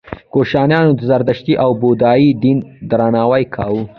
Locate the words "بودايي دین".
1.81-2.57